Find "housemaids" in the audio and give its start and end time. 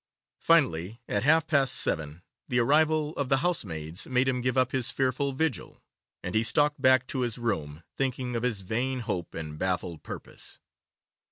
3.45-4.07